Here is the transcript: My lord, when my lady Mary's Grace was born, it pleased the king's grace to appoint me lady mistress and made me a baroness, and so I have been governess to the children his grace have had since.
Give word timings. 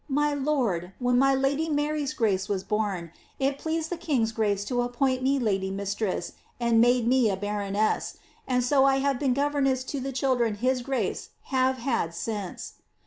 My 0.09 0.33
lord, 0.33 0.93
when 0.97 1.19
my 1.19 1.35
lady 1.35 1.69
Mary's 1.69 2.15
Grace 2.15 2.49
was 2.49 2.63
born, 2.63 3.11
it 3.37 3.59
pleased 3.59 3.91
the 3.91 3.97
king's 3.97 4.31
grace 4.31 4.65
to 4.65 4.81
appoint 4.81 5.21
me 5.21 5.37
lady 5.37 5.69
mistress 5.69 6.33
and 6.59 6.81
made 6.81 7.07
me 7.07 7.29
a 7.29 7.37
baroness, 7.37 8.17
and 8.47 8.63
so 8.63 8.83
I 8.83 8.95
have 8.97 9.19
been 9.19 9.35
governess 9.35 9.83
to 9.83 9.99
the 9.99 10.11
children 10.11 10.55
his 10.55 10.81
grace 10.81 11.29
have 11.53 11.77
had 11.77 12.15
since. 12.15 12.73